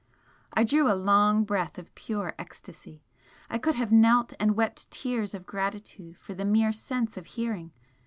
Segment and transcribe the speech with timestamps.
[0.53, 3.03] I drew a long breath of pure ecstasy,
[3.51, 7.71] I could have knelt and wept tears of gratitude for the mere sense of hearing!